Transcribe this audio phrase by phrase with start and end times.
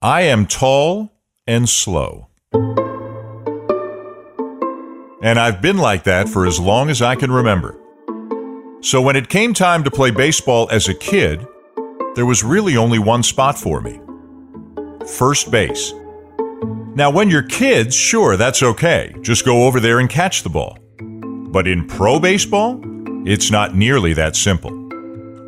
[0.00, 1.10] I am tall
[1.44, 2.28] and slow.
[5.20, 7.76] And I've been like that for as long as I can remember.
[8.80, 11.44] So when it came time to play baseball as a kid,
[12.14, 14.00] there was really only one spot for me
[15.04, 15.92] first base.
[16.94, 19.12] Now, when you're kids, sure, that's okay.
[19.22, 20.78] Just go over there and catch the ball.
[21.00, 22.80] But in pro baseball,
[23.26, 24.70] it's not nearly that simple.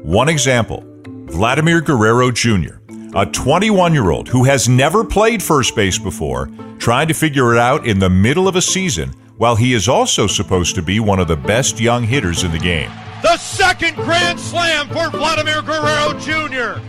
[0.03, 0.82] One example
[1.27, 2.80] Vladimir Guerrero Jr.,
[3.14, 6.48] a 21 year old who has never played first base before,
[6.79, 10.26] trying to figure it out in the middle of a season while he is also
[10.26, 12.90] supposed to be one of the best young hitters in the game.
[13.22, 16.80] The second grand slam for Vladimir Guerrero Jr.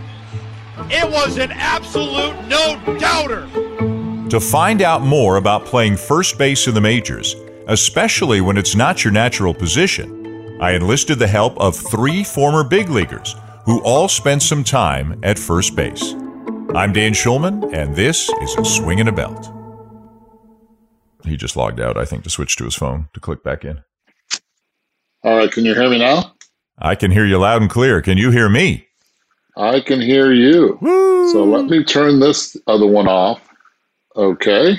[0.90, 3.48] It was an absolute no doubter.
[4.28, 7.34] To find out more about playing first base in the majors,
[7.66, 12.88] especially when it's not your natural position, I enlisted the help of three former big
[12.88, 13.34] leaguers
[13.64, 16.14] who all spent some time at first base.
[16.74, 19.52] I'm Dan Shulman, and this is a swing and a belt.
[21.24, 23.82] He just logged out, I think, to switch to his phone to click back in.
[25.22, 26.34] All right, can you hear me now?
[26.78, 28.02] I can hear you loud and clear.
[28.02, 28.88] Can you hear me?
[29.56, 30.78] I can hear you.
[30.80, 31.30] Woo!
[31.30, 33.40] So let me turn this other one off.
[34.16, 34.76] Okay.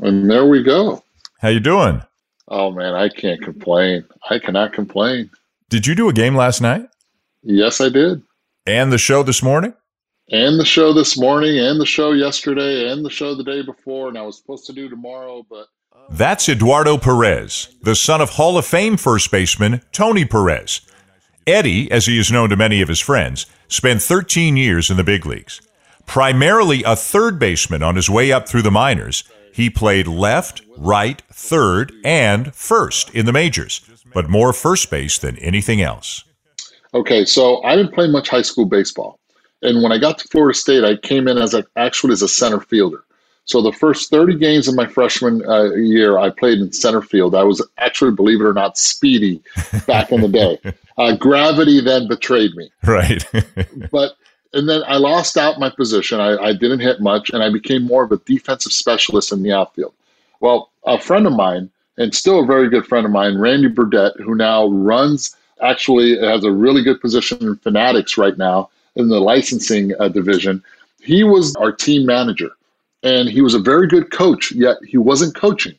[0.00, 1.04] And there we go.
[1.40, 2.02] How you doing?
[2.48, 4.04] Oh man, I can't complain.
[4.30, 5.30] I cannot complain.
[5.68, 6.88] Did you do a game last night?
[7.50, 8.22] Yes, I did.
[8.66, 9.72] And the show this morning?
[10.30, 14.08] And the show this morning, and the show yesterday, and the show the day before,
[14.08, 15.66] and I was supposed to do tomorrow, but
[16.10, 20.82] That's Eduardo Perez, the son of Hall of Fame first baseman Tony Perez.
[21.46, 25.02] Eddie, as he is known to many of his friends, spent 13 years in the
[25.02, 25.62] big leagues.
[26.04, 29.24] Primarily a third baseman on his way up through the minors,
[29.54, 33.80] he played left, right, third, and first in the majors,
[34.12, 36.24] but more first base than anything else.
[36.94, 39.18] Okay, so I didn't play much high school baseball,
[39.62, 42.28] and when I got to Florida State, I came in as a, actually as a
[42.28, 43.04] center fielder.
[43.44, 47.34] So the first 30 games of my freshman uh, year, I played in center field.
[47.34, 49.40] I was actually, believe it or not, speedy
[49.86, 50.58] back in the day.
[50.98, 53.24] Uh, gravity then betrayed me, Right.
[53.92, 54.16] but
[54.52, 56.18] and then I lost out my position.
[56.18, 59.52] I, I didn't hit much, and I became more of a defensive specialist in the
[59.52, 59.94] outfield.
[60.40, 64.14] Well, a friend of mine, and still a very good friend of mine, Randy Burdett,
[64.16, 69.20] who now runs actually has a really good position in Fanatics right now in the
[69.20, 70.62] licensing uh, division.
[71.00, 72.50] He was our team manager,
[73.02, 74.52] and he was a very good coach.
[74.52, 75.74] Yet he wasn't coaching,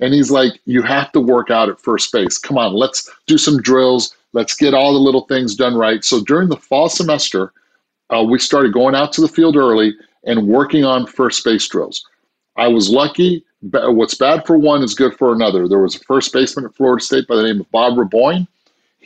[0.00, 2.38] and he's like, "You have to work out at first base.
[2.38, 4.14] Come on, let's do some drills.
[4.32, 7.52] Let's get all the little things done right." So during the fall semester,
[8.10, 9.94] uh, we started going out to the field early
[10.24, 12.04] and working on first base drills.
[12.56, 13.44] I was lucky.
[13.62, 15.68] What's bad for one is good for another.
[15.68, 18.46] There was a first baseman at Florida State by the name of Bob Raboyne.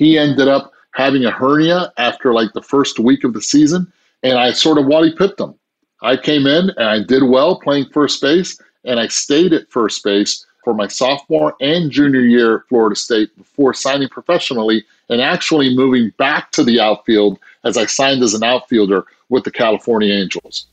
[0.00, 4.38] He ended up having a hernia after like the first week of the season, and
[4.38, 5.54] I sort of Wally pipped him.
[6.00, 10.02] I came in and I did well playing first base, and I stayed at first
[10.02, 15.76] base for my sophomore and junior year at Florida State before signing professionally and actually
[15.76, 20.64] moving back to the outfield as I signed as an outfielder with the California Angels.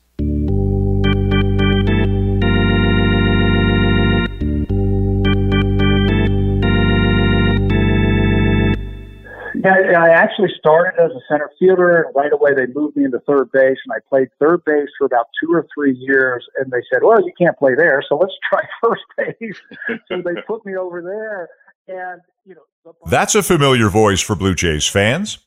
[9.68, 13.50] I actually started as a center fielder, and right away they moved me into third
[13.52, 16.46] base, and I played third base for about two or three years.
[16.56, 19.60] And they said, "Well, you can't play there, so let's try first base."
[20.08, 21.48] so they put me over there,
[21.88, 22.62] and you know.
[23.06, 25.38] That's a familiar voice for Blue Jays fans.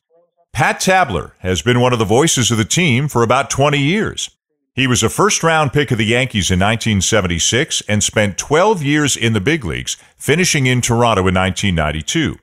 [0.52, 4.30] Pat Tabler has been one of the voices of the team for about 20 years.
[4.74, 9.16] He was a first round pick of the Yankees in 1976 and spent 12 years
[9.16, 12.38] in the big leagues, finishing in Toronto in 1992.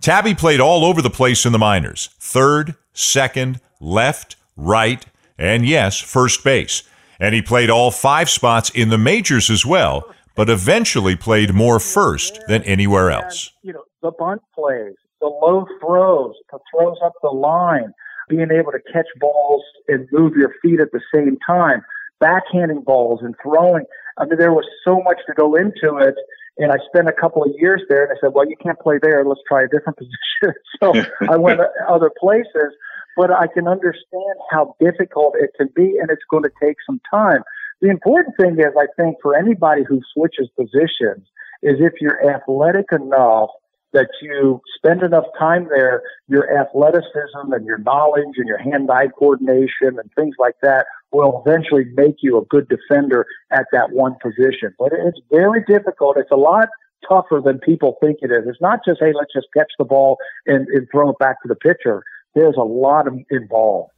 [0.00, 5.04] Tabby played all over the place in the minors third, second, left, right,
[5.36, 6.82] and yes, first base.
[7.18, 11.80] And he played all five spots in the majors as well, but eventually played more
[11.80, 13.50] first than anywhere else.
[13.62, 17.92] And, you know, the bunt plays, the low throws, the throws up the line,
[18.28, 21.82] being able to catch balls and move your feet at the same time,
[22.22, 23.84] backhanding balls and throwing.
[24.16, 26.14] I mean, there was so much to go into it.
[26.58, 28.98] And I spent a couple of years there, and I said, "Well, you can't play
[29.00, 29.24] there.
[29.24, 30.92] Let's try a different position." so
[31.30, 32.74] I went to other places,
[33.16, 37.00] but I can understand how difficult it can be, and it's going to take some
[37.10, 37.42] time.
[37.80, 41.26] The important thing is, I think, for anybody who switches positions,
[41.62, 43.50] is if you're athletic enough
[43.92, 49.98] that you spend enough time there, your athleticism and your knowledge and your hand-eye coordination
[49.98, 54.74] and things like that will eventually make you a good defender at that one position.
[54.78, 56.16] But it's very difficult.
[56.18, 56.68] It's a lot
[57.08, 58.44] tougher than people think it is.
[58.46, 61.48] It's not just, hey, let's just catch the ball and, and throw it back to
[61.48, 62.02] the pitcher.
[62.34, 63.92] There's a lot of involved.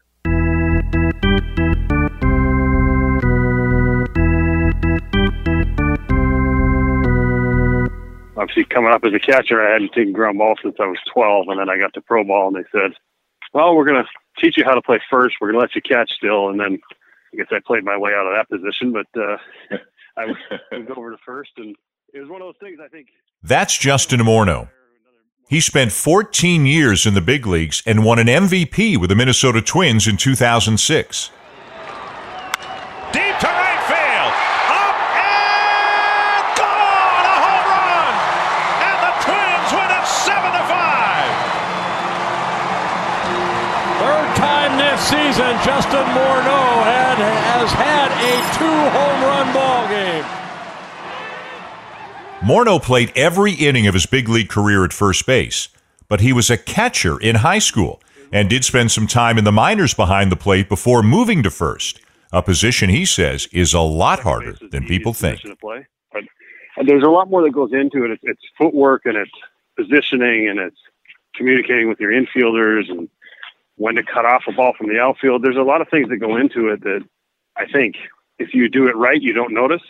[8.37, 11.49] Obviously, coming up as a catcher, I hadn't taken ground ball since I was 12,
[11.49, 12.93] and then I got to pro ball, and they said,
[13.53, 14.09] "Well, we're going to
[14.41, 15.37] teach you how to play first.
[15.41, 16.79] We're going to let you catch still, and then
[17.33, 19.37] I guess I played my way out of that position, but uh,
[20.17, 20.27] I
[20.77, 21.77] moved over to first, and
[22.13, 22.79] it was one of those things.
[22.85, 23.09] I think
[23.43, 24.69] that's Justin Morneau.
[25.49, 29.61] He spent 14 years in the big leagues and won an MVP with the Minnesota
[29.61, 31.31] Twins in 2006.
[33.11, 34.35] Deep to right field,
[34.71, 37.25] up and gone!
[37.27, 38.15] A home run,
[38.79, 41.35] and the Twins win it seven to five.
[43.99, 46.70] Third time this season, Justin Morneau had, has
[48.61, 50.25] had a two home run ball game.
[52.41, 55.69] Morneau played every inning of his big league career at first base,
[56.09, 58.01] but he was a catcher in high school
[58.33, 62.01] and did spend some time in the minors behind the plate before moving to first,
[62.33, 65.41] a position he says is a lot harder than people think.
[66.13, 66.25] But
[66.87, 68.13] there's a lot more that goes into it.
[68.13, 69.31] It's, it's footwork and it's
[69.77, 70.79] positioning and it's
[71.35, 73.09] communicating with your infielders and
[73.77, 75.43] when to cut off a ball from the outfield.
[75.43, 77.03] There's a lot of things that go into it that
[77.57, 77.97] I think
[78.41, 79.83] if you do it right, you don't notice.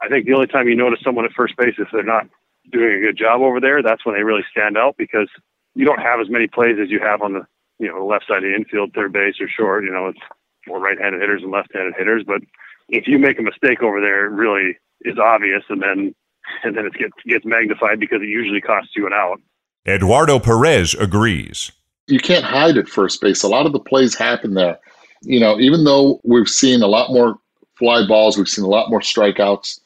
[0.00, 2.26] I think the only time you notice someone at first base if they're not
[2.72, 5.28] doing a good job over there, that's when they really stand out because
[5.74, 7.46] you don't have as many plays as you have on the
[7.78, 9.84] you know the left side of the infield, third base or short.
[9.84, 10.20] You know, it's
[10.66, 12.24] more right-handed hitters and left-handed hitters.
[12.26, 12.42] But
[12.88, 16.14] if you make a mistake over there, it really is obvious, and then
[16.64, 19.40] and then it gets gets magnified because it usually costs you an out.
[19.86, 21.72] Eduardo Perez agrees
[22.06, 23.42] you can't hide at first base.
[23.42, 24.78] A lot of the plays happen there.
[25.22, 27.38] You know, even though we've seen a lot more
[27.82, 29.80] fly balls, we've seen a lot more strikeouts.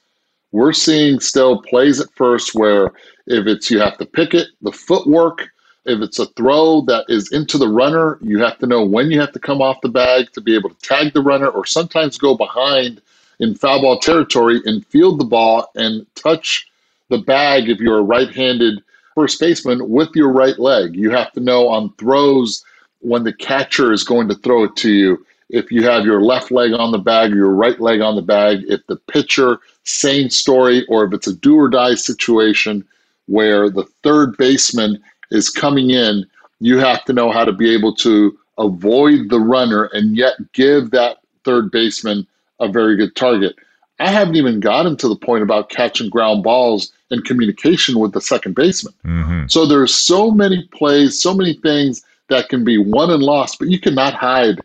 [0.53, 2.93] We're seeing still plays at first where
[3.27, 5.49] if it's you have to pick it, the footwork,
[5.87, 9.19] if it's a throw that is into the runner, you have to know when you
[9.19, 12.19] have to come off the bag to be able to tag the runner or sometimes
[12.19, 13.01] go behind
[13.41, 16.69] in foul ball territory and field the ball and touch
[17.09, 18.79] the bag if you're a right-handed
[19.15, 20.95] first baseman with your right leg.
[20.95, 22.63] You have to know on throws
[23.01, 25.27] when the catcher is going to throw it to you.
[25.49, 28.23] If you have your left leg on the bag or your right leg on the
[28.23, 32.85] bag, if the pitcher, same story, or if it's a do or die situation
[33.27, 36.27] where the third baseman is coming in,
[36.61, 40.91] you have to know how to be able to avoid the runner and yet give
[40.91, 42.27] that third baseman
[42.61, 43.55] a very good target.
[43.99, 48.21] I haven't even gotten to the point about catching ground balls and communication with the
[48.21, 48.95] second baseman.
[49.05, 49.47] Mm-hmm.
[49.49, 53.69] So there's so many plays, so many things that can be won and lost, but
[53.69, 54.61] you cannot hide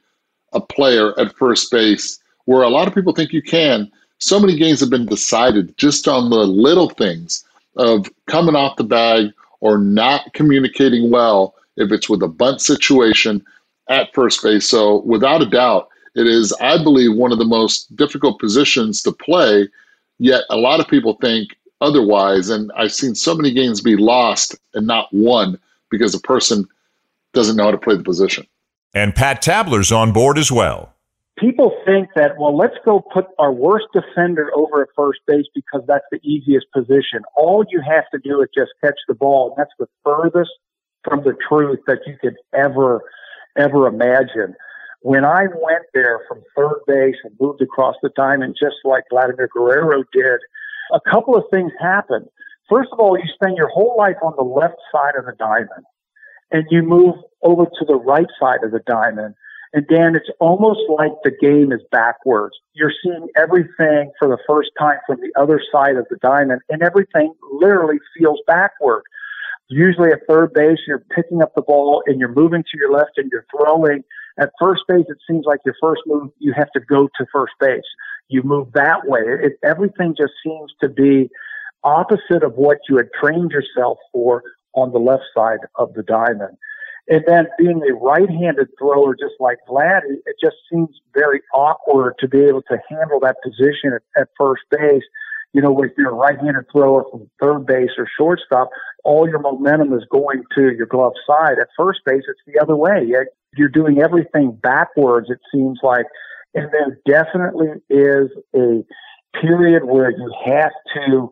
[0.53, 3.92] a player at first base where a lot of people think you can.
[4.19, 7.44] So many games have been decided just on the little things
[7.77, 9.31] of coming off the bag
[9.62, 13.44] or not communicating well if it's with a bunt situation
[13.89, 14.68] at first base.
[14.68, 19.12] So without a doubt, it is, I believe, one of the most difficult positions to
[19.12, 19.68] play.
[20.19, 22.50] Yet a lot of people think otherwise.
[22.50, 25.57] And I've seen so many games be lost and not won
[25.89, 26.68] because a person
[27.33, 28.45] doesn't know how to play the position.
[28.93, 30.93] And Pat Tabler's on board as well.
[31.38, 35.81] People think that, well, let's go put our worst defender over at first base because
[35.88, 37.21] that's the easiest position.
[37.35, 39.49] All you have to do is just catch the ball.
[39.49, 40.51] And that's the furthest
[41.03, 43.01] from the truth that you could ever,
[43.57, 44.55] ever imagine.
[45.01, 49.49] When I went there from third base and moved across the diamond, just like Vladimir
[49.51, 50.39] Guerrero did,
[50.94, 52.27] a couple of things happened.
[52.69, 55.85] First of all, you spend your whole life on the left side of the diamond
[56.51, 59.35] and you move over to the right side of the diamond.
[59.73, 62.55] And Dan, it's almost like the game is backwards.
[62.73, 66.83] You're seeing everything for the first time from the other side of the diamond and
[66.83, 69.03] everything literally feels backward.
[69.69, 73.11] Usually at third base, you're picking up the ball and you're moving to your left
[73.15, 74.03] and you're throwing.
[74.37, 77.53] At first base, it seems like your first move, you have to go to first
[77.61, 77.81] base.
[78.27, 79.21] You move that way.
[79.25, 81.29] It, everything just seems to be
[81.85, 84.43] opposite of what you had trained yourself for
[84.73, 86.57] on the left side of the diamond.
[87.07, 92.28] And then being a right-handed thrower, just like Vlad, it just seems very awkward to
[92.28, 95.04] be able to handle that position at, at first base
[95.54, 98.69] you know, you're a right-handed thrower from third base or shortstop,
[99.04, 101.57] all your momentum is going to your glove side.
[101.59, 103.11] At first base, it's the other way.
[103.57, 106.06] You're doing everything backwards, it seems like.
[106.54, 108.83] And there definitely is a
[109.42, 111.31] period where you have to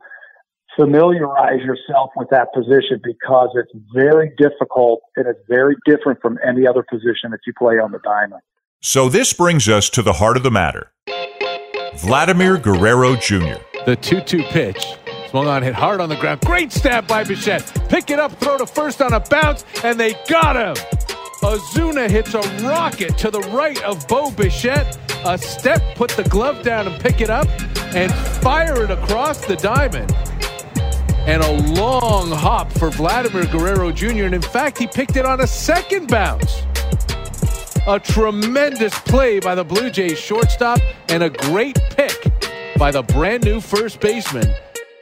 [0.80, 6.66] familiarize yourself with that position because it's very difficult and it's very different from any
[6.66, 8.42] other position that you play on the diamond.
[8.82, 10.92] So this brings us to the heart of the matter.
[11.98, 13.58] Vladimir Guerrero Jr.
[13.86, 14.86] The 2 2 pitch.
[15.30, 16.40] Swung on, hit hard on the ground.
[16.46, 17.72] Great stab by Bichette.
[17.90, 20.76] Pick it up, throw to first on a bounce, and they got him.
[21.42, 24.98] Acuña hits a rocket to the right of Bo Bichette.
[25.26, 27.48] A step, put the glove down and pick it up,
[27.94, 30.14] and fire it across the diamond.
[31.28, 34.26] And a long hop for Vladimir Guerrero Jr.
[34.26, 36.64] And in fact, he picked it on a second bounce.
[37.88, 42.32] A tremendous play by the Blue Jays shortstop and a great pick
[42.78, 44.54] by the brand new first baseman.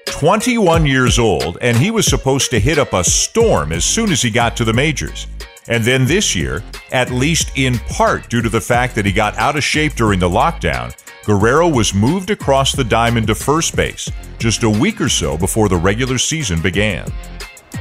[0.07, 4.21] 21 years old, and he was supposed to hit up a storm as soon as
[4.21, 5.27] he got to the majors.
[5.67, 9.37] And then this year, at least in part due to the fact that he got
[9.37, 10.95] out of shape during the lockdown,
[11.27, 15.67] Guerrero was moved across the diamond to first base just a week or so before
[15.67, 17.05] the regular season began.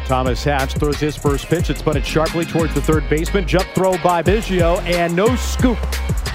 [0.06, 1.70] Thomas Hatch throws his first pitch.
[1.70, 3.46] It's spun sharply towards the third baseman.
[3.46, 5.78] Jump throw by Biggio and no scoop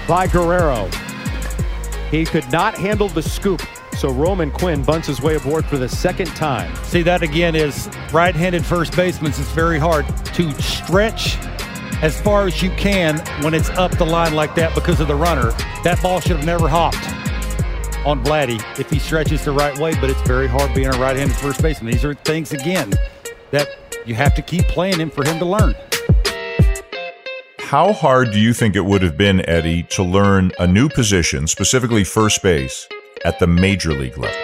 [0.08, 0.88] by Guerrero.
[2.10, 3.60] He could not handle the scoop.
[3.98, 6.74] So Roman Quinn bunts his way aboard for the second time.
[6.84, 9.32] See, that again is right handed first baseman.
[9.32, 11.36] It's very hard to stretch
[12.00, 15.14] as far as you can when it's up the line like that because of the
[15.14, 15.50] runner.
[15.84, 16.96] That ball should have never hopped
[18.06, 21.16] on Vladdy if he stretches the right way, but it's very hard being a right
[21.16, 21.92] handed first baseman.
[21.92, 22.92] These are things, again,
[23.50, 23.68] that
[24.06, 25.74] you have to keep playing him for him to learn.
[27.58, 31.46] How hard do you think it would have been, Eddie, to learn a new position,
[31.46, 32.86] specifically first base,
[33.24, 34.36] at the major league level?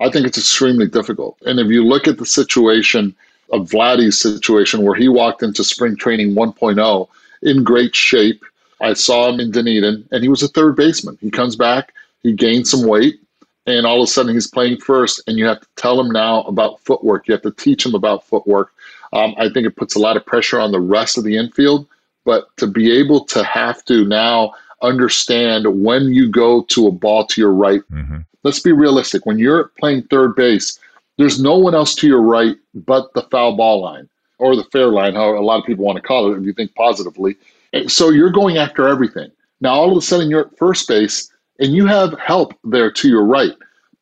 [0.00, 1.36] I think it's extremely difficult.
[1.42, 3.14] And if you look at the situation
[3.52, 7.08] of Vladdy's situation where he walked into spring training 1.0
[7.42, 8.44] in great shape,
[8.80, 11.18] I saw him in Dunedin and he was a third baseman.
[11.20, 11.92] He comes back,
[12.22, 13.20] he gained some weight,
[13.66, 16.42] and all of a sudden he's playing first, and you have to tell him now
[16.42, 17.28] about footwork.
[17.28, 18.72] You have to teach him about footwork.
[19.12, 21.86] Um, I think it puts a lot of pressure on the rest of the infield,
[22.24, 27.26] but to be able to have to now understand when you go to a ball
[27.26, 27.82] to your right.
[27.92, 28.18] Mm-hmm.
[28.42, 29.26] Let's be realistic.
[29.26, 30.78] When you're playing third base,
[31.20, 34.08] there's no one else to your right but the foul ball line
[34.38, 36.52] or the fair line, how a lot of people want to call it if you
[36.52, 37.36] think positively.
[37.72, 39.30] And so you're going after everything.
[39.60, 43.08] Now, all of a sudden, you're at first base and you have help there to
[43.08, 43.52] your right,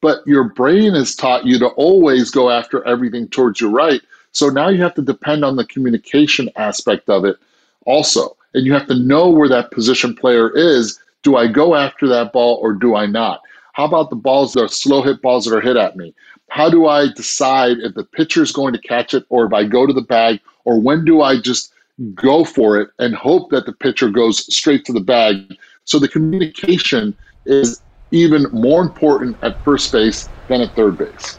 [0.00, 4.00] but your brain has taught you to always go after everything towards your right.
[4.30, 7.36] So now you have to depend on the communication aspect of it
[7.84, 10.98] also and you have to know where that position player is.
[11.22, 13.42] Do I go after that ball or do I not?
[13.72, 16.14] How about the balls that are slow hit balls that are hit at me?
[16.48, 19.64] How do I decide if the pitcher is going to catch it or if I
[19.64, 21.72] go to the bag or when do I just
[22.14, 25.56] go for it and hope that the pitcher goes straight to the bag?
[25.84, 31.38] So the communication is even more important at first base than at third base.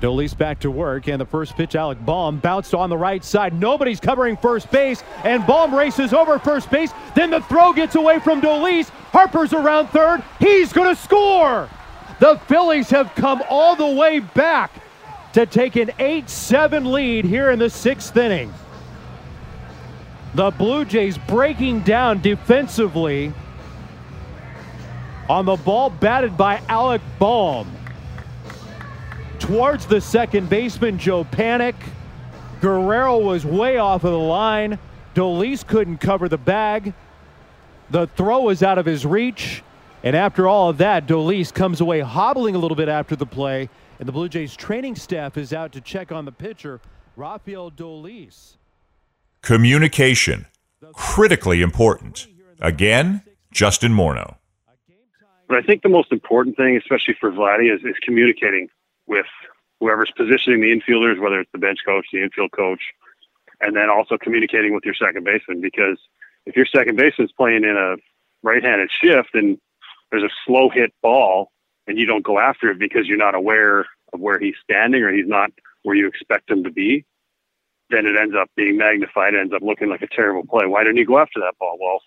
[0.00, 3.58] Dolis back to work, and the first pitch, Alec Bohm bounced on the right side.
[3.58, 6.92] Nobody's covering first base, and Bohm races over first base.
[7.14, 8.88] Then the throw gets away from Dolis.
[9.12, 10.22] Harper's around third.
[10.40, 11.70] He's going to score.
[12.20, 14.70] The Phillies have come all the way back
[15.32, 18.52] to take an 8 7 lead here in the sixth inning.
[20.34, 23.32] The Blue Jays breaking down defensively
[25.28, 27.70] on the ball batted by Alec Bohm
[29.38, 31.74] towards the second baseman, Joe Panik.
[32.60, 34.78] Guerrero was way off of the line.
[35.14, 36.94] Dolis couldn't cover the bag.
[37.90, 39.62] The throw was out of his reach.
[40.04, 43.70] And after all of that, Dolis comes away hobbling a little bit after the play.
[43.98, 46.82] And the Blue Jays training staff is out to check on the pitcher,
[47.16, 48.58] Rafael Dolis.
[49.40, 50.44] Communication,
[50.92, 52.26] critically important.
[52.60, 54.36] Again, Justin Morneau.
[55.48, 58.68] But I think the most important thing, especially for Vladdy, is, is communicating
[59.06, 59.26] with
[59.80, 62.80] whoever's positioning the infielders, whether it's the bench coach, the infield coach,
[63.62, 65.62] and then also communicating with your second baseman.
[65.62, 65.98] Because
[66.44, 67.96] if your second baseman's playing in a
[68.42, 69.58] right-handed shift and
[70.14, 71.50] there's a slow hit ball
[71.86, 73.80] and you don't go after it because you're not aware
[74.12, 75.50] of where he's standing or he's not
[75.82, 77.04] where you expect him to be,
[77.90, 79.34] then it ends up being magnified.
[79.34, 80.66] It ends up looking like a terrible play.
[80.66, 81.76] Why didn't he go after that ball?
[81.80, 82.00] Well,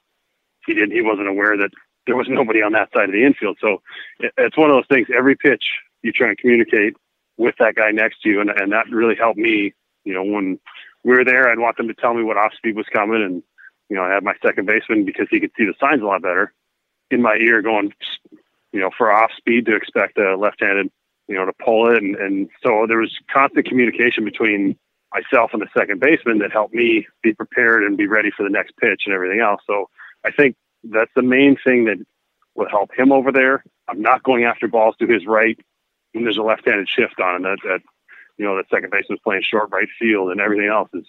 [0.66, 0.92] he didn't.
[0.92, 1.72] He wasn't aware that
[2.06, 3.58] there was nobody on that side of the infield.
[3.60, 3.82] So
[4.20, 5.08] it's one of those things.
[5.16, 5.66] Every pitch
[6.02, 6.96] you try and communicate
[7.38, 9.74] with that guy next to you, and and that really helped me.
[10.06, 10.60] You know, when
[11.04, 13.44] we were there, I'd want them to tell me what off speed was coming, and
[13.90, 16.22] you know, I had my second baseman because he could see the signs a lot
[16.22, 16.54] better
[17.12, 17.94] in my ear, going,
[18.72, 20.92] you know, for off speed to expect a left-handed,
[21.28, 24.78] you know, to pull it, and and so there was constant communication between
[25.14, 28.50] myself and the second baseman that helped me be prepared and be ready for the
[28.50, 29.62] next pitch and everything else.
[29.66, 29.90] So
[30.26, 31.98] I think that's the main thing that
[32.56, 33.64] will help him over there.
[33.88, 35.58] I'm not going after balls to his right
[36.12, 37.80] when there's a left-handed shift on, and that, that
[38.38, 41.06] you know that second baseman's playing short right field, and everything else is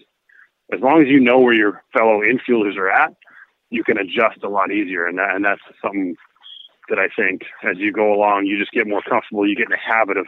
[0.72, 3.14] as long as you know where your fellow infielders are at,
[3.70, 6.16] you can adjust a lot easier, and that and that's something
[6.88, 9.46] that I think as you go along, you just get more comfortable.
[9.46, 10.26] You get in the habit of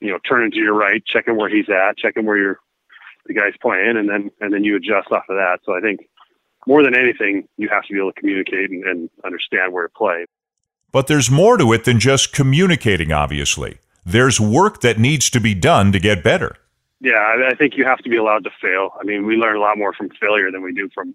[0.00, 2.58] you know turning to your right, checking where he's at, checking where your
[3.26, 5.58] the guy's playing, and then and then you adjust off of that.
[5.64, 6.00] So I think
[6.66, 9.92] more than anything, you have to be able to communicate and, and understand where to
[9.94, 10.26] play.
[10.90, 13.78] But there's more to it than just communicating, obviously.
[14.04, 16.56] there's work that needs to be done to get better.
[17.00, 18.90] Yeah, I, I think you have to be allowed to fail.
[18.98, 21.14] I mean, we learn a lot more from failure than we do from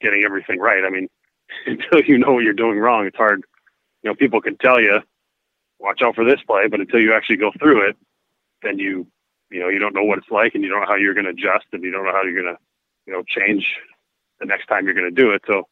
[0.00, 0.84] getting everything right.
[0.84, 1.08] I mean,
[1.66, 3.42] until you know what you're doing wrong, it's hard.
[4.02, 5.00] You know, people can tell you,
[5.78, 7.96] watch out for this play, but until you actually go through it,
[8.62, 9.06] then you,
[9.50, 11.24] you know, you don't know what it's like and you don't know how you're going
[11.24, 12.60] to adjust and you don't know how you're going to,
[13.06, 13.76] you know, change
[14.40, 15.42] the next time you're going to do it.
[15.46, 15.68] So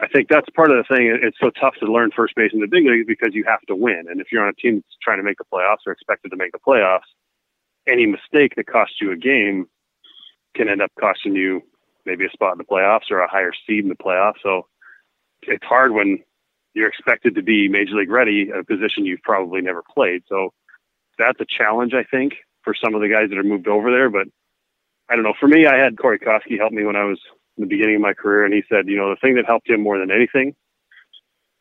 [0.00, 1.18] I think that's part of the thing.
[1.22, 3.76] It's so tough to learn first base in the big leagues because you have to
[3.76, 4.04] win.
[4.10, 6.36] And if you're on a team that's trying to make the playoffs or expected to
[6.36, 7.08] make the playoffs,
[7.86, 9.66] any mistake that costs you a game
[10.54, 11.62] can end up costing you
[12.06, 14.42] maybe a spot in the playoffs or a higher seed in the playoffs.
[14.42, 14.66] So
[15.42, 16.18] it's hard when
[16.74, 20.22] you're expected to be major league ready a position you've probably never played.
[20.28, 20.52] So
[21.18, 24.10] that's a challenge, I think, for some of the guys that are moved over there.
[24.10, 24.26] But
[25.08, 25.34] I don't know.
[25.38, 27.20] For me, I had Corey Koskie help me when I was
[27.56, 29.68] in the beginning of my career, and he said, you know, the thing that helped
[29.68, 30.54] him more than anything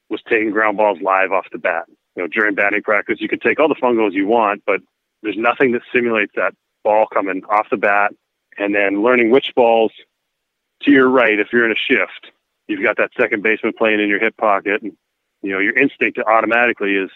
[0.09, 1.85] was taking ground balls live off the bat.
[2.15, 4.81] You know, during batting practice, you can take all the fungos you want, but
[5.21, 8.13] there's nothing that simulates that ball coming off the bat,
[8.57, 9.91] and then learning which balls
[10.83, 12.31] to your right if you're in a shift.
[12.67, 14.95] You've got that second baseman playing in your hip pocket, and
[15.41, 17.09] you know your instinct automatically is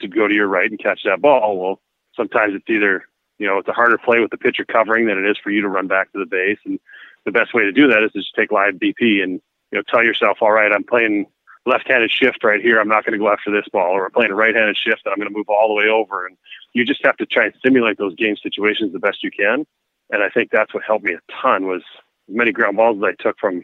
[0.00, 1.58] to go to your right and catch that ball.
[1.58, 1.80] Well,
[2.14, 3.04] sometimes it's either
[3.38, 5.62] you know it's a harder play with the pitcher covering than it is for you
[5.62, 6.80] to run back to the base, and
[7.24, 9.40] the best way to do that is to just take live BP and
[9.72, 11.26] you know tell yourself, all right, I'm playing
[11.66, 12.78] left-handed shift right here.
[12.78, 15.12] I'm not going to go after this ball, or I'm playing a right-handed shift and
[15.12, 16.26] I'm going to move all the way over.
[16.26, 16.36] And
[16.72, 19.66] you just have to try and simulate those game situations the best you can.
[20.10, 21.82] And I think that's what helped me a ton was
[22.28, 23.62] many ground balls that I took from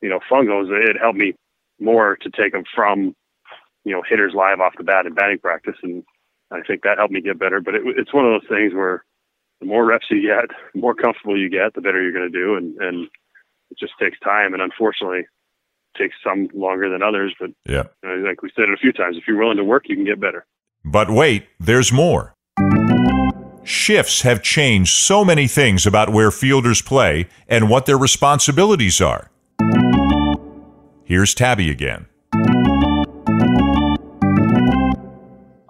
[0.00, 0.70] you know fungos.
[0.70, 1.34] It helped me
[1.80, 3.14] more to take them from
[3.84, 6.04] you know hitters live off the bat in batting practice, and
[6.50, 7.60] I think that helped me get better.
[7.60, 9.04] But it, it's one of those things where
[9.60, 12.38] the more reps you get, the more comfortable you get, the better you're going to
[12.38, 12.54] do.
[12.56, 13.08] And, and
[13.70, 14.52] it just takes time.
[14.52, 17.34] And unfortunately, it takes some longer than others.
[17.38, 19.64] But yeah, you know, like we said it a few times, if you're willing to
[19.64, 20.46] work, you can get better.
[20.84, 22.33] But wait, there's more.
[23.64, 29.30] Shifts have changed so many things about where fielders play and what their responsibilities are.
[31.04, 32.06] Here's Tabby again.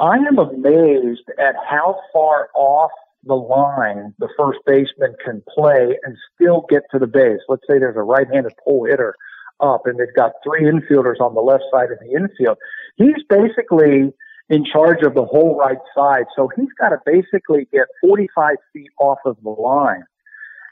[0.00, 2.90] I am amazed at how far off
[3.22, 7.38] the line the first baseman can play and still get to the base.
[7.48, 9.14] Let's say there's a right-handed pull hitter
[9.60, 12.58] up and they've got three infielders on the left side of the infield.
[12.96, 14.12] He's basically
[14.48, 16.26] in charge of the whole right side.
[16.36, 20.04] So he's got to basically get 45 feet off of the line.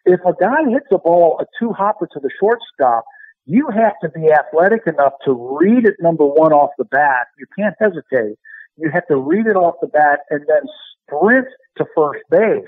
[0.04, 3.04] If a guy hits a ball, a two hopper to the shortstop,
[3.46, 7.28] you have to be athletic enough to read it number one off the bat.
[7.38, 8.36] You can't hesitate.
[8.76, 10.62] You have to read it off the bat and then
[11.06, 11.46] sprint
[11.78, 12.64] to first base.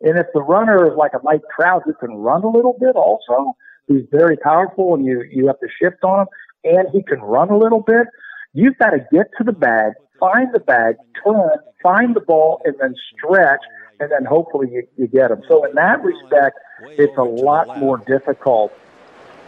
[0.00, 2.96] And if the runner is like a Mike Trout who can run a little bit
[2.96, 6.26] also, he's very powerful and you, you have to shift on him
[6.64, 8.06] and he can run a little bit,
[8.52, 12.74] you've got to get to the bag, find the bag, turn, find the ball, and
[12.80, 13.60] then stretch,
[14.00, 15.42] and then hopefully you, you get them.
[15.48, 18.72] So in that respect, it's a lot more difficult.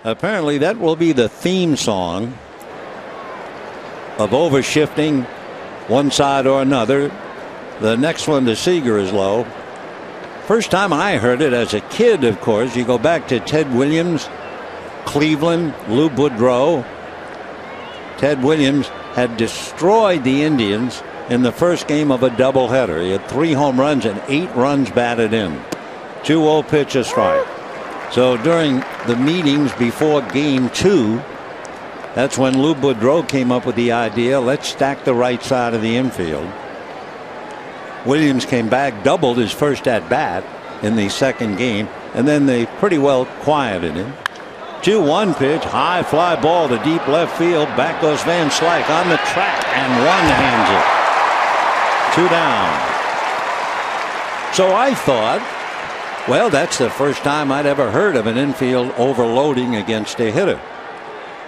[0.04, 2.34] Apparently, that will be the theme song
[4.18, 5.24] of overshifting
[5.88, 7.10] one side or another
[7.80, 9.44] the next one to Seeger is low.
[10.46, 13.72] First time I heard it as a kid, of course, you go back to Ted
[13.74, 14.30] Williams,
[15.04, 16.86] Cleveland, Lou Boudreau.
[18.18, 23.02] Ted Williams had destroyed the Indians in the first game of a doubleheader.
[23.02, 25.60] He had three home runs and eight runs batted in.
[26.24, 27.46] 2 0 pitch a strike.
[28.12, 31.16] So during the meetings before game two,
[32.14, 35.82] that's when Lou Boudreau came up with the idea let's stack the right side of
[35.82, 36.50] the infield.
[38.06, 40.44] Williams came back, doubled his first at bat
[40.82, 44.12] in the second game, and then they pretty well quieted him.
[44.86, 47.66] 2 1 pitch, high fly ball to deep left field.
[47.76, 50.86] Back goes Van Slyke on the track and one hands it.
[52.14, 52.70] Two down.
[54.54, 55.42] So I thought,
[56.28, 60.60] well, that's the first time I'd ever heard of an infield overloading against a hitter.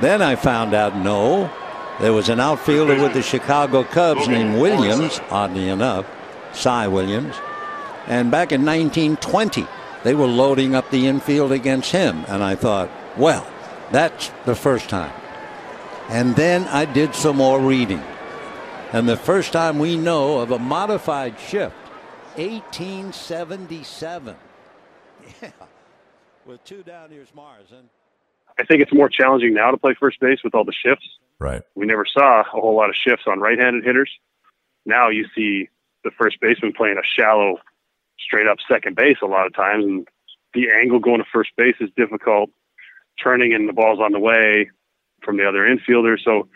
[0.01, 1.48] Then I found out no,
[2.01, 6.07] there was an outfielder with the Chicago Cubs named Williams, oddly enough,
[6.53, 7.37] Cy Williams.
[8.09, 9.64] And back in 1920,
[10.04, 12.24] they were loading up the infield against him.
[12.28, 13.46] And I thought, well,
[13.90, 15.12] that's the first time.
[16.08, 18.02] And then I did some more reading.
[18.92, 21.76] And the first time we know of a modified shift,
[22.37, 24.37] 1877.
[25.42, 25.50] Yeah.
[26.46, 27.66] With two down, here's Mars.
[27.70, 27.90] And
[28.58, 31.06] I think it's more challenging now to play first base with all the shifts.
[31.38, 31.61] Right.
[31.74, 34.11] We never saw a whole lot of shifts on right handed hitters.
[34.87, 35.68] Now you see
[36.04, 37.58] the first baseman playing a shallow,
[38.28, 40.06] straight up second base a lot of times, and
[40.52, 42.50] the angle going to first base is difficult.
[43.22, 44.70] Turning and the ball's on the way
[45.24, 46.46] from the other infielder, so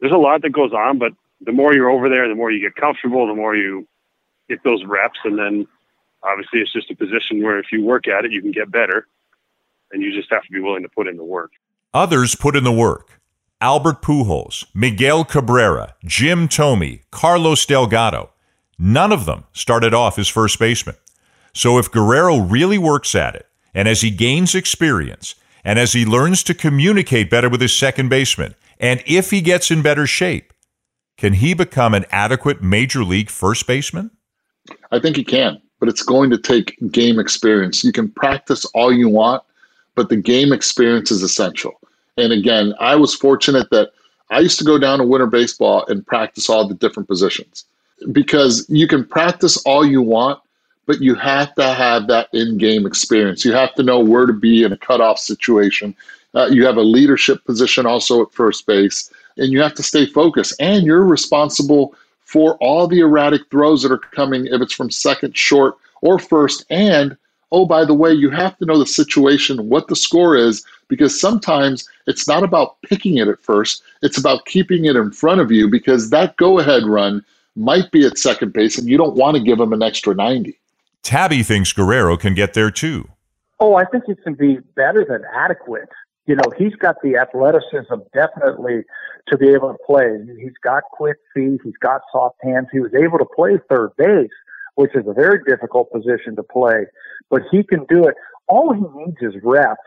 [0.00, 0.98] there's a lot that goes on.
[0.98, 3.86] But the more you're over there, the more you get comfortable, the more you
[4.48, 5.66] get those reps, and then
[6.22, 9.06] obviously it's just a position where if you work at it, you can get better,
[9.90, 11.50] and you just have to be willing to put in the work.
[11.92, 13.20] Others put in the work.
[13.60, 18.33] Albert Pujols, Miguel Cabrera, Jim Thome, Carlos Delgado.
[18.78, 20.96] None of them started off as first baseman.
[21.52, 25.34] So if Guerrero really works at it, and as he gains experience,
[25.64, 29.70] and as he learns to communicate better with his second baseman, and if he gets
[29.70, 30.52] in better shape,
[31.16, 34.10] can he become an adequate major league first baseman?
[34.90, 37.84] I think he can, but it's going to take game experience.
[37.84, 39.42] You can practice all you want,
[39.94, 41.72] but the game experience is essential.
[42.16, 43.90] And again, I was fortunate that
[44.30, 47.64] I used to go down to winter baseball and practice all the different positions
[48.12, 50.40] because you can practice all you want,
[50.86, 53.44] but you have to have that in game experience.
[53.44, 55.94] You have to know where to be in a cutoff situation.
[56.34, 60.06] Uh, you have a leadership position also at first base, and you have to stay
[60.06, 60.54] focused.
[60.60, 65.36] And you're responsible for all the erratic throws that are coming, if it's from second,
[65.36, 66.64] short, or first.
[66.70, 67.16] And
[67.52, 71.18] oh, by the way, you have to know the situation, what the score is, because
[71.18, 75.52] sometimes it's not about picking it at first, it's about keeping it in front of
[75.52, 77.24] you because that go ahead run
[77.56, 80.58] might be at second base and you don't want to give him an extra 90.
[81.02, 83.08] Tabby thinks Guerrero can get there too.
[83.60, 85.88] Oh, I think he can be better than adequate.
[86.26, 88.82] You know, he's got the athleticism definitely
[89.28, 90.18] to be able to play.
[90.40, 92.68] He's got quick feet, he's got soft hands.
[92.72, 94.30] He was able to play third base,
[94.74, 96.86] which is a very difficult position to play,
[97.30, 98.14] but he can do it.
[98.48, 99.80] All he needs is reps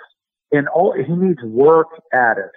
[0.51, 2.51] and all he needs work at it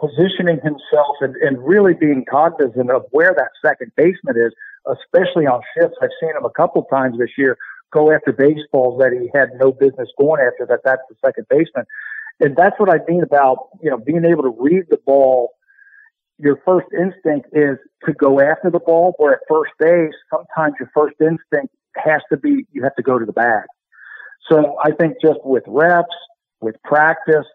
[0.00, 4.52] positioning himself and, and really being cognizant of where that second baseman is,
[4.86, 5.96] especially on shifts.
[6.02, 7.56] I've seen him a couple times this year
[7.92, 10.66] go after baseballs that he had no business going after.
[10.66, 11.86] That that's the second baseman,
[12.40, 15.50] and that's what I mean about you know being able to read the ball.
[16.38, 20.90] Your first instinct is to go after the ball, where at first base, sometimes your
[20.92, 23.64] first instinct has to be you have to go to the bag.
[24.50, 26.14] So I think just with reps,
[26.60, 27.46] with practice,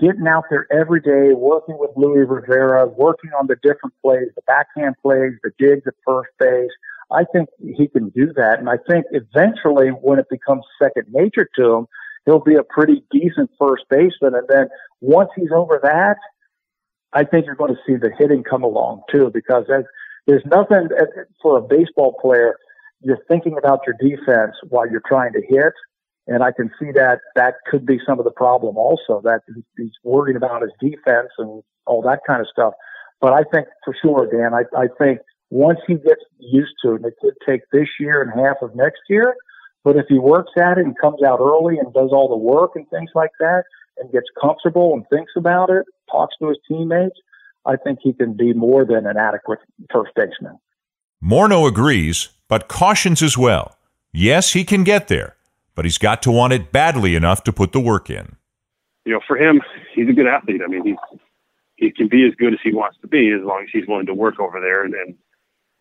[0.00, 4.42] getting out there every day, working with Louis Rivera, working on the different plays, the
[4.46, 6.70] backhand plays, the digs at first base.
[7.12, 8.58] I think he can do that.
[8.58, 11.86] And I think eventually when it becomes second nature to him,
[12.24, 14.34] he'll be a pretty decent first baseman.
[14.34, 14.68] And then
[15.00, 16.16] once he's over that,
[17.12, 19.64] I think you're going to see the hitting come along too, because
[20.26, 20.88] there's nothing
[21.40, 22.56] for a baseball player.
[23.00, 25.72] You're thinking about your defense while you're trying to hit.
[26.26, 29.42] And I can see that that could be some of the problem also, that
[29.76, 32.74] he's worried about his defense and all that kind of stuff.
[33.20, 36.96] But I think for sure, Dan, I, I think once he gets used to it,
[36.96, 39.36] and it could take this year and half of next year,
[39.84, 42.72] but if he works at it and comes out early and does all the work
[42.74, 43.62] and things like that
[43.98, 47.16] and gets comfortable and thinks about it, talks to his teammates,
[47.64, 49.60] I think he can be more than an adequate
[49.92, 50.58] first baseman.
[51.22, 53.78] Morneau agrees, but cautions as well.
[54.12, 55.36] Yes, he can get there,
[55.76, 58.34] but he's got to want it badly enough to put the work in.
[59.04, 59.62] You know, for him,
[59.94, 60.62] he's a good athlete.
[60.64, 61.20] I mean, he's
[61.76, 64.06] he can be as good as he wants to be as long as he's willing
[64.06, 64.82] to work over there.
[64.82, 65.14] And and,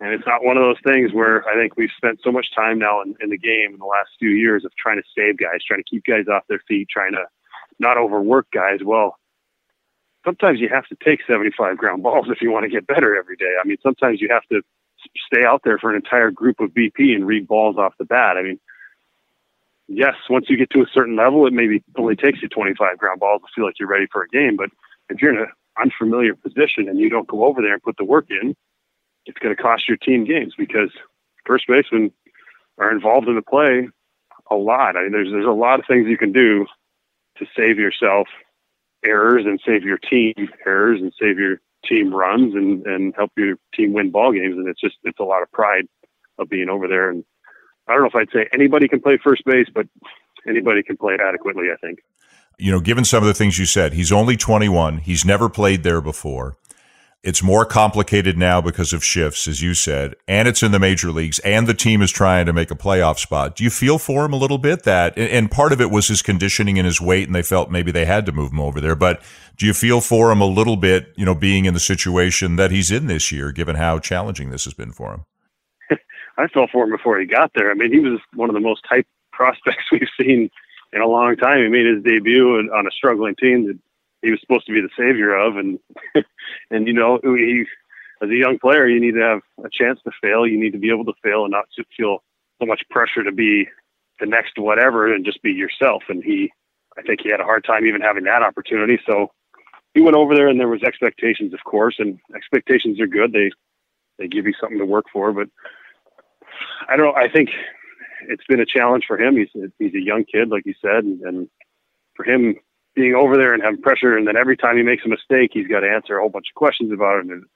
[0.01, 2.77] and it's not one of those things where I think we've spent so much time
[2.77, 5.63] now in, in the game in the last few years of trying to save guys,
[5.65, 7.25] trying to keep guys off their feet, trying to
[7.79, 8.79] not overwork guys.
[8.83, 9.17] Well,
[10.25, 13.37] sometimes you have to take 75 ground balls if you want to get better every
[13.37, 13.55] day.
[13.59, 14.61] I mean, sometimes you have to
[15.31, 18.37] stay out there for an entire group of BP and read balls off the bat.
[18.37, 18.59] I mean,
[19.87, 23.19] yes, once you get to a certain level, it maybe only takes you 25 ground
[23.19, 24.55] balls to feel like you're ready for a game.
[24.55, 24.69] But
[25.09, 28.05] if you're in an unfamiliar position and you don't go over there and put the
[28.05, 28.55] work in,
[29.25, 30.91] it's going to cost your team games because
[31.45, 32.11] first basemen
[32.77, 33.87] are involved in the play
[34.51, 34.95] a lot.
[34.95, 36.65] I mean, there's there's a lot of things you can do
[37.37, 38.27] to save yourself
[39.03, 40.33] errors and save your team
[40.65, 44.55] errors and save your team runs and and help your team win ball games.
[44.57, 45.87] And it's just it's a lot of pride
[46.37, 47.23] of being over there and
[47.87, 49.87] I don't know if I'd say anybody can play first base, but
[50.47, 51.99] anybody can play it adequately, I think.
[52.57, 54.99] You know, given some of the things you said, he's only 21.
[54.99, 56.55] He's never played there before.
[57.25, 61.11] It's more complicated now because of shifts, as you said, and it's in the major
[61.11, 63.55] leagues, and the team is trying to make a playoff spot.
[63.55, 66.21] Do you feel for him a little bit that, and part of it was his
[66.21, 68.95] conditioning and his weight, and they felt maybe they had to move him over there,
[68.95, 69.23] but
[69.57, 72.69] do you feel for him a little bit, you know, being in the situation that
[72.69, 75.25] he's in this year, given how challenging this has been for him?
[76.37, 77.71] I felt for him before he got there.
[77.71, 80.49] I mean, he was one of the most hyped prospects we've seen
[80.93, 81.63] in a long time.
[81.63, 83.79] He made his debut on a struggling team that
[84.21, 85.79] he was supposed to be the savior of, and
[86.71, 87.65] and you know, he
[88.21, 90.47] as a young player, you need to have a chance to fail.
[90.47, 91.65] You need to be able to fail and not
[91.97, 92.23] feel
[92.59, 93.67] so much pressure to be
[94.19, 96.03] the next whatever and just be yourself.
[96.07, 96.51] And he,
[96.97, 98.99] I think he had a hard time even having that opportunity.
[99.05, 99.31] So
[99.93, 103.33] he went over there and there was expectations, of course, and expectations are good.
[103.33, 103.51] They,
[104.17, 105.49] they give you something to work for, but
[106.87, 107.15] I don't know.
[107.15, 107.49] I think
[108.27, 109.37] it's been a challenge for him.
[109.37, 111.49] He's he's a young kid, like you said, and, and
[112.15, 112.55] for him
[112.95, 115.67] being over there and having pressure, and then every time he makes a mistake, he's
[115.67, 117.49] got to answer a whole bunch of questions about it, and it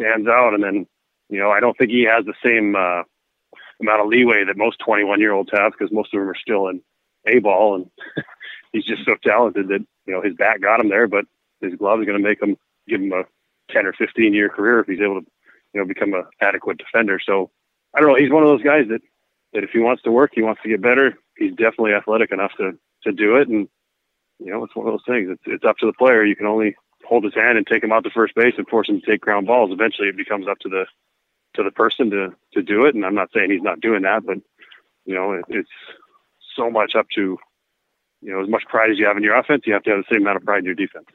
[0.00, 0.52] stands out.
[0.52, 0.86] And then,
[1.28, 3.02] you know, I don't think he has the same uh,
[3.80, 6.68] amount of leeway that most 21 year olds have because most of them are still
[6.68, 6.82] in
[7.26, 7.90] A ball, and
[8.72, 11.24] he's just so talented that you know his bat got him there, but
[11.60, 12.56] his glove is going to make him
[12.88, 13.24] give him a
[13.72, 15.26] 10 or 15 year career if he's able to,
[15.72, 17.20] you know, become an adequate defender.
[17.24, 17.50] So
[17.94, 18.16] I don't know.
[18.16, 19.00] He's one of those guys that
[19.52, 21.18] that if he wants to work, he wants to get better.
[21.36, 23.68] He's definitely athletic enough to to do it, and
[24.38, 25.28] you know, it's one of those things.
[25.30, 26.24] It's it's up to the player.
[26.24, 28.88] You can only hold his hand and take him out to first base and force
[28.88, 29.70] him to take ground balls.
[29.72, 30.86] Eventually, it becomes up to the
[31.54, 32.94] to the person to to do it.
[32.94, 34.38] And I'm not saying he's not doing that, but
[35.04, 35.70] you know, it, it's
[36.56, 37.38] so much up to
[38.22, 39.98] you know as much pride as you have in your offense, you have to have
[39.98, 41.06] the same amount of pride in your defense.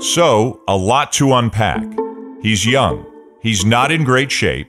[0.00, 1.86] So, a lot to unpack.
[2.42, 3.13] He's young.
[3.44, 4.68] He's not in great shape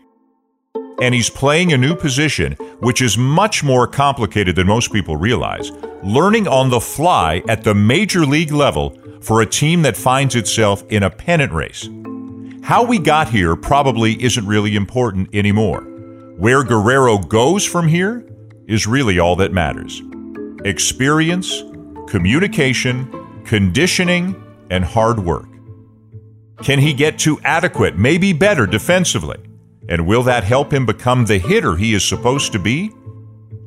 [1.02, 5.72] and he's playing a new position, which is much more complicated than most people realize.
[6.04, 10.84] Learning on the fly at the major league level for a team that finds itself
[10.90, 11.90] in a pennant race.
[12.64, 15.82] How we got here probably isn't really important anymore.
[16.38, 18.28] Where Guerrero goes from here
[18.68, 20.02] is really all that matters.
[20.66, 21.64] Experience,
[22.10, 24.36] communication, conditioning,
[24.70, 25.48] and hard work.
[26.64, 29.38] Can he get to adequate, maybe better defensively?
[29.90, 32.92] And will that help him become the hitter he is supposed to be?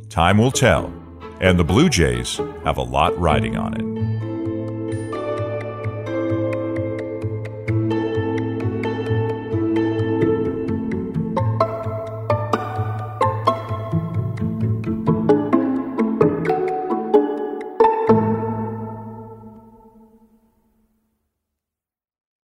[0.08, 0.92] Time will tell,
[1.40, 3.87] and the Blue Jays have a lot riding on it.